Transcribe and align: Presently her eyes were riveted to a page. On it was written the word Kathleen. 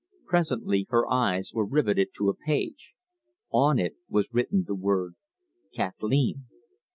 Presently 0.25 0.87
her 0.89 1.07
eyes 1.13 1.53
were 1.53 1.63
riveted 1.63 2.07
to 2.15 2.27
a 2.29 2.33
page. 2.35 2.95
On 3.51 3.77
it 3.77 3.97
was 4.09 4.27
written 4.33 4.63
the 4.65 4.73
word 4.73 5.13
Kathleen. 5.75 6.47